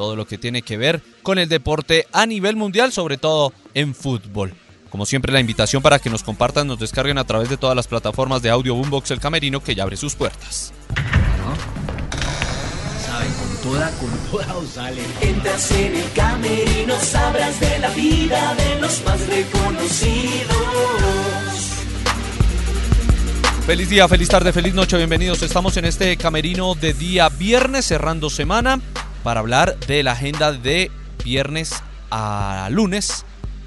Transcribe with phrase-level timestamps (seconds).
[0.00, 3.94] todo lo que tiene que ver con el deporte a nivel mundial, sobre todo en
[3.94, 4.54] fútbol.
[4.88, 7.86] Como siempre, la invitación para que nos compartan, nos descarguen a través de todas las
[7.86, 10.72] plataformas de audio Boombox El Camerino que ya abre sus puertas.
[13.04, 15.02] Sabe, con toda, con toda os sale.
[15.20, 20.56] Entras en el camerino, sabrás de la vida de los más reconocidos.
[23.66, 25.42] Feliz día, feliz tarde, feliz noche, bienvenidos.
[25.42, 28.80] Estamos en este camerino de día viernes, cerrando semana,
[29.22, 30.90] para hablar de la agenda de
[31.24, 33.24] viernes a lunes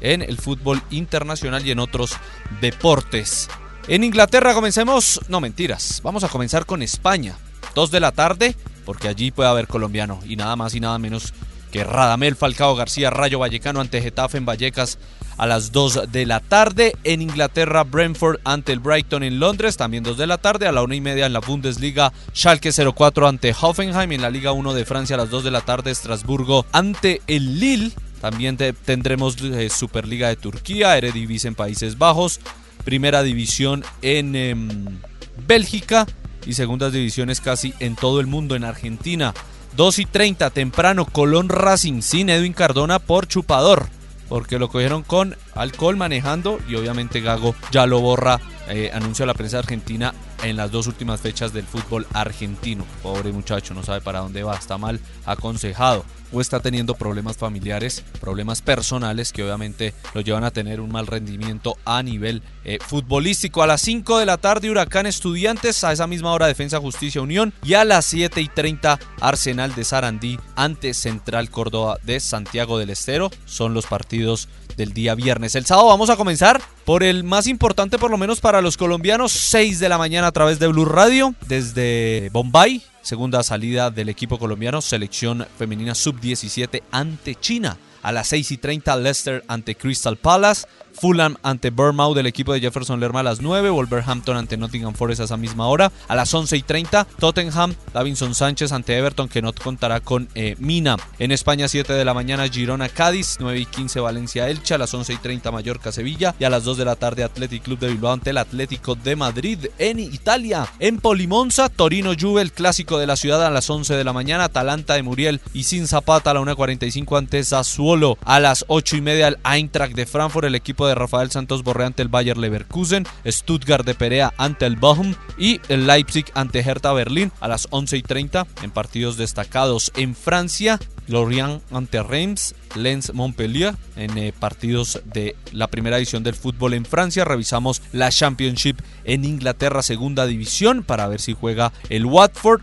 [0.00, 2.16] en el fútbol internacional y en otros
[2.60, 3.48] deportes.
[3.88, 7.36] En Inglaterra comencemos, no mentiras, vamos a comenzar con España.
[7.74, 11.32] Dos de la tarde, porque allí puede haber colombiano y nada más y nada menos
[11.70, 14.98] que Radamel Falcao García Rayo Vallecano ante Getafe en Vallecas
[15.36, 16.94] a las 2 de la tarde.
[17.04, 20.66] En Inglaterra, Brentford ante el Brighton en Londres, también 2 de la tarde.
[20.66, 24.12] A la 1 y media en la Bundesliga, Schalke 04 ante Hoffenheim.
[24.12, 27.60] En la Liga 1 de Francia a las 2 de la tarde, Estrasburgo ante el
[27.60, 27.92] Lille.
[28.20, 32.40] También te- tendremos eh, Superliga de Turquía, Eredivisie en Países Bajos,
[32.84, 34.98] Primera División en em,
[35.46, 36.06] Bélgica
[36.46, 39.34] y segundas divisiones casi en todo el mundo en Argentina.
[39.76, 43.88] 2 y 30 temprano Colón Racing sin Edwin Cardona por chupador.
[44.28, 49.26] Porque lo cogieron con alcohol manejando y obviamente Gago ya lo borra, eh, anunció a
[49.26, 50.14] la prensa argentina
[50.46, 52.84] en las dos últimas fechas del fútbol argentino.
[53.02, 58.02] Pobre muchacho, no sabe para dónde va, está mal aconsejado o está teniendo problemas familiares,
[58.20, 63.62] problemas personales que obviamente lo llevan a tener un mal rendimiento a nivel eh, futbolístico.
[63.62, 67.52] A las 5 de la tarde Huracán Estudiantes, a esa misma hora Defensa Justicia Unión
[67.62, 72.90] y a las 7 y 30 Arsenal de Sarandí ante Central Córdoba de Santiago del
[72.90, 73.30] Estero.
[73.44, 75.54] Son los partidos del día viernes.
[75.54, 79.32] El sábado vamos a comenzar por el más importante por lo menos para los colombianos,
[79.32, 82.82] 6 de la mañana a través de Blue Radio desde Bombay.
[83.02, 87.76] Segunda salida del equipo colombiano, selección femenina sub-17 ante China.
[88.02, 90.66] A las 6 y 30 Leicester ante Crystal Palace.
[91.00, 93.70] Fulham ante Bournemouth del equipo de Jefferson Lerma a las 9.
[93.70, 95.92] Wolverhampton ante Nottingham Forest a esa misma hora.
[96.08, 100.56] A las 11 y 30 Tottenham, Davinson Sánchez ante Everton que no contará con eh,
[100.58, 100.96] Mina.
[101.18, 103.36] En España 7 de la mañana Girona Cádiz.
[103.40, 104.74] 9 y 15 Valencia Elche.
[104.74, 106.34] A las 11 y 30 Mallorca Sevilla.
[106.38, 109.16] Y a las 2 de la tarde Athletic Club de Bilbao ante el Atlético de
[109.16, 109.66] Madrid.
[109.78, 114.04] En Italia, en Polimonza, Torino Juve, el clásico de la ciudad a las 11 de
[114.04, 114.44] la mañana.
[114.44, 118.18] Atalanta de Muriel y sin Zapata a la 1.45 ante Sassuolo.
[118.24, 121.84] A las 8 y media el Eintracht de Frankfurt, el equipo de Rafael Santos Borré
[121.84, 123.06] ante el Bayer Leverkusen.
[123.26, 127.96] Stuttgart de Perea ante el Bochum y el Leipzig ante Hertha Berlín a las 11
[127.96, 130.78] y 30 en partidos destacados en Francia.
[131.08, 136.84] Lorient ante Reims, Lens Montpellier en eh, partidos de la primera edición del fútbol en
[136.84, 137.24] Francia.
[137.24, 142.62] Revisamos la Championship en Inglaterra, segunda división, para ver si juega el Watford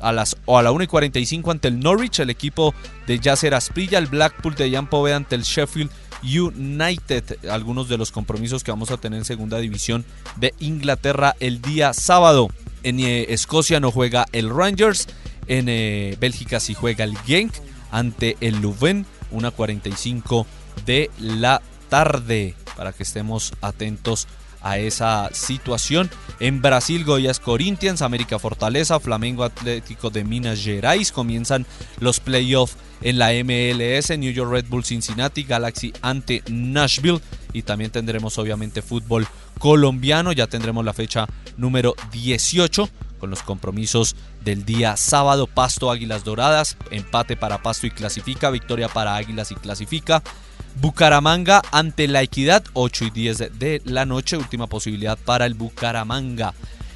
[0.00, 2.74] a las o a la 1 y 45 ante el Norwich, el equipo
[3.06, 5.90] de Yasser Asprilla, el Blackpool de Jan Pove ante el Sheffield
[6.22, 7.48] United.
[7.50, 10.04] Algunos de los compromisos que vamos a tener en segunda división
[10.36, 12.48] de Inglaterra el día sábado.
[12.82, 15.08] En eh, Escocia no juega el Rangers.
[15.46, 17.52] En eh, Bélgica sí juega el Genk
[17.90, 19.06] ante el Louvain.
[19.32, 20.46] 1.45
[20.84, 22.54] de la tarde.
[22.76, 24.28] Para que estemos atentos
[24.62, 26.10] a esa situación.
[26.40, 31.12] En Brasil, Goiás Corinthians, América Fortaleza, Flamengo Atlético de Minas Gerais.
[31.12, 31.66] Comienzan
[32.00, 37.20] los playoffs en la MLS, New York Red Bull Cincinnati, Galaxy ante Nashville.
[37.52, 39.26] Y también tendremos obviamente fútbol
[39.58, 40.32] colombiano.
[40.32, 41.26] Ya tendremos la fecha
[41.56, 42.88] número 18
[43.18, 45.46] con los compromisos del día sábado.
[45.46, 50.24] Pasto Águilas Doradas, empate para Pasto y clasifica, victoria para Águilas y clasifica.
[50.80, 56.54] Bucaramanga ante la Equidad, 8 y 10 de la noche, última posibilidad para el Bucaramanga.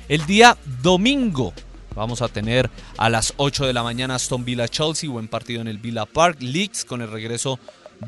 [0.09, 1.53] El día domingo
[1.95, 5.69] vamos a tener a las 8 de la mañana Aston Villa Chelsea, buen partido en
[5.69, 7.59] el Villa Park, Leeds con el regreso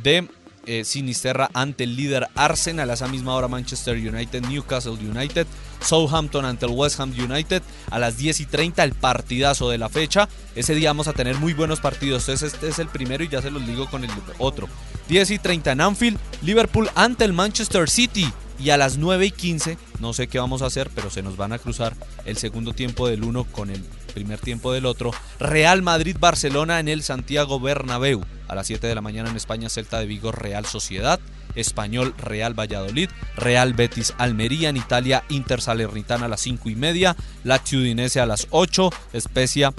[0.03, 0.29] de
[0.69, 2.91] eh, Sinisterra ante el líder Arsenal.
[2.91, 5.47] A esa misma hora Manchester United, Newcastle United,
[5.81, 7.62] Southampton ante el West Ham United.
[7.91, 10.29] A las 10 y 30 el partidazo de la fecha.
[10.55, 12.29] Ese día vamos a tener muy buenos partidos.
[12.29, 14.69] Este, este es el primero y ya se los digo con el otro.
[15.09, 18.31] 10 y 30 en Anfield, Liverpool ante el Manchester City.
[18.61, 21.37] Y a las 9 y 15, no sé qué vamos a hacer, pero se nos
[21.37, 21.94] van a cruzar
[22.25, 25.12] el segundo tiempo del uno con el primer tiempo del otro.
[25.38, 28.25] Real Madrid-Barcelona en el Santiago Bernabéu.
[28.49, 31.21] A las 7 de la mañana en España, Celta de Vigo, Real Sociedad.
[31.55, 37.17] Español Real Valladolid, Real Betis Almería en Italia, Inter Salernitana a las 5 y media,
[37.45, 39.73] Lazio Udinese a las 8, Especia,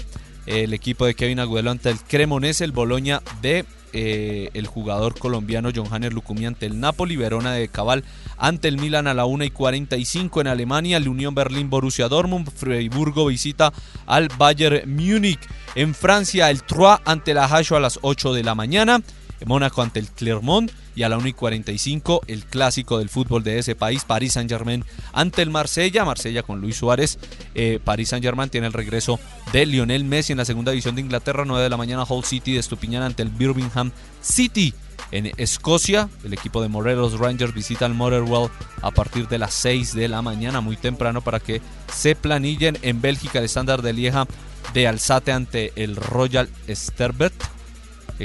[0.45, 5.69] el equipo de Kevin Agudelo ante el Cremonese, el Boloña de eh, el jugador colombiano
[5.75, 8.03] John Hanner Lucumi ante el Napoli, Verona de Cabal
[8.37, 12.49] ante el Milan a la 1 y 45 en Alemania, el Unión Berlín Borussia Dortmund,
[12.49, 13.73] Freiburgo visita
[14.05, 15.39] al Bayern Múnich,
[15.75, 19.01] en Francia el Troyes ante la Hacho a las 8 de la mañana,
[19.45, 23.57] Mónaco ante el Clermont y a la 1 y 45 el clásico del fútbol de
[23.57, 27.17] ese país, Paris Saint Germain ante el Marsella, Marsella con Luis Suárez,
[27.55, 29.17] eh, Paris Saint Germain tiene el regreso
[29.53, 32.51] de Lionel Messi en la segunda división de Inglaterra, 9 de la mañana Hull City
[32.51, 33.91] de Estupiñán ante el Birmingham
[34.21, 34.73] City.
[35.11, 38.49] En Escocia, el equipo de Morelos Rangers visita el Motherwell
[38.81, 41.61] a partir de las 6 de la mañana, muy temprano para que
[41.93, 42.77] se planillen.
[42.81, 44.27] En Bélgica, el estándar de Lieja
[44.73, 47.41] de Alzate ante el Royal Sterbert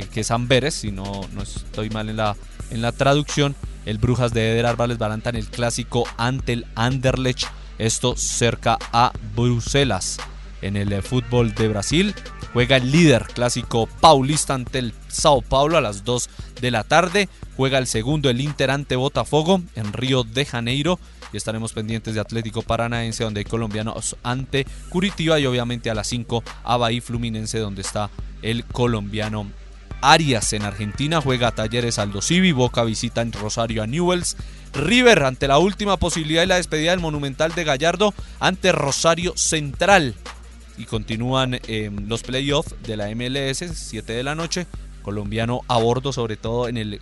[0.02, 2.36] que es Amberes, si no, no estoy mal en la,
[2.70, 3.54] en la traducción.
[3.86, 7.46] El Brujas de Eder Álvarez en el clásico ante el Anderlecht,
[7.78, 10.18] esto cerca a Bruselas.
[10.62, 12.14] En el fútbol de Brasil
[12.54, 16.30] juega el líder clásico paulista ante el Sao Paulo a las 2
[16.62, 17.28] de la tarde.
[17.56, 20.98] Juega el segundo el Inter ante Botafogo en Río de Janeiro.
[21.34, 26.06] Y estaremos pendientes de Atlético Paranaense donde hay colombianos ante Curitiba y obviamente a las
[26.06, 28.08] 5 a Bahí Fluminense donde está
[28.40, 29.50] el colombiano
[30.12, 34.36] Arias en Argentina juega Talleres Aldo Civi, Boca visita en Rosario a Newells,
[34.74, 40.14] River ante la última posibilidad de la despedida del Monumental de Gallardo ante Rosario Central.
[40.76, 44.66] Y continúan em, los playoffs de la MLS, 7 de la noche.
[45.02, 47.00] Colombiano a bordo, sobre todo en el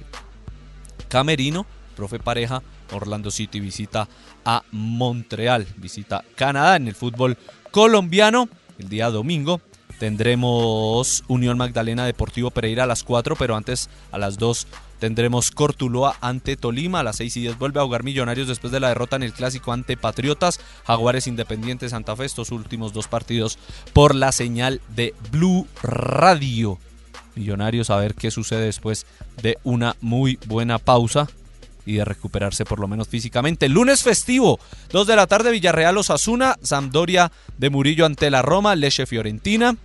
[1.09, 1.67] Camerino.
[1.97, 2.63] Profe Pareja,
[2.93, 4.09] Orlando City visita
[4.45, 7.37] a Montreal, visita Canadá en el fútbol
[7.71, 9.61] colombiano el día domingo
[10.03, 14.67] tendremos Unión Magdalena Deportivo Pereira a las 4, pero antes a las 2
[14.99, 18.81] tendremos Cortuloa ante Tolima, a las 6 y 10 vuelve a jugar Millonarios después de
[18.81, 20.59] la derrota en el clásico ante Patriotas,
[20.89, 23.61] Jaguares Independiente Santa Fe, estos últimos dos partidos
[23.93, 26.81] por la señal de Blue Radio.
[27.37, 29.07] Millonarios a ver qué sucede después
[29.41, 31.29] de una muy buena pausa
[31.87, 33.69] y de recuperarse por lo menos físicamente.
[33.69, 34.59] lunes festivo,
[34.91, 39.77] 2 de la tarde, Villarreal Osasuna, Sampdoria de Murillo ante la Roma, Leche Fiorentina.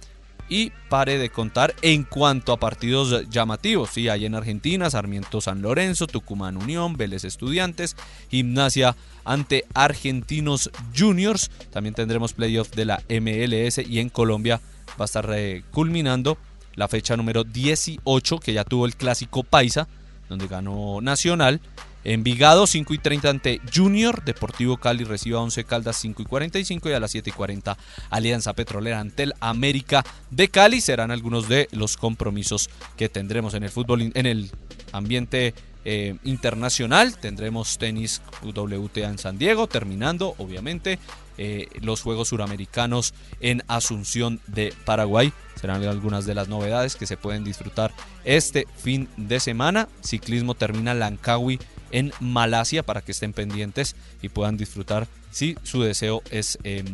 [0.49, 3.89] Y pare de contar en cuanto a partidos llamativos.
[3.89, 7.97] Sí, hay en Argentina, Sarmiento San Lorenzo, Tucumán Unión, Vélez Estudiantes,
[8.29, 8.95] Gimnasia
[9.25, 11.51] ante Argentinos Juniors.
[11.71, 14.61] También tendremos playoff de la MLS y en Colombia
[14.99, 16.38] va a estar eh, culminando
[16.75, 19.88] la fecha número 18 que ya tuvo el clásico Paisa,
[20.29, 21.59] donde ganó Nacional
[22.03, 26.89] Envigado 5 y 30 ante Junior, Deportivo Cali recibe a 11 Caldas 5 y 45
[26.89, 27.77] y a las 7 y 40
[28.09, 30.79] Alianza Petrolera ante el América de Cali.
[30.79, 34.51] Serán algunos de los compromisos que tendremos en el fútbol, en el
[34.94, 35.53] ambiente
[35.89, 37.17] eh, internacional.
[37.17, 40.99] Tendremos tenis WTA en San Diego, terminando obviamente
[41.38, 45.31] eh, los Juegos Suramericanos en Asunción de Paraguay.
[45.59, 47.94] Serán algunas de las novedades que se pueden disfrutar
[48.25, 49.88] este fin de semana.
[50.01, 51.59] Ciclismo termina Lankawi
[51.92, 56.86] en Malasia para que estén pendientes y puedan disfrutar si su deseo es em,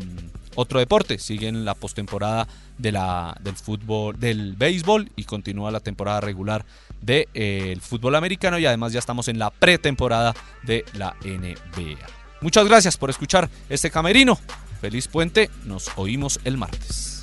[0.55, 1.19] otro deporte.
[1.19, 6.65] Siguen la postemporada del fútbol, del béisbol y continúa la temporada regular
[7.01, 11.99] del de, eh, fútbol americano y además ya estamos en la pretemporada de la NBA.
[12.41, 14.37] Muchas gracias por escuchar este camerino.
[14.81, 17.22] Feliz puente, nos oímos el martes.